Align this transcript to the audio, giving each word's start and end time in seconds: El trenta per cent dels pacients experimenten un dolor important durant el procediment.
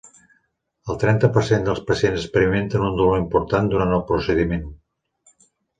El 0.93 0.97
trenta 1.03 1.29
per 1.35 1.43
cent 1.51 1.67
dels 1.69 1.83
pacients 1.91 2.19
experimenten 2.23 2.89
un 2.89 2.99
dolor 3.03 3.23
important 3.27 3.73
durant 3.77 3.97
el 4.01 4.05
procediment. 4.13 4.67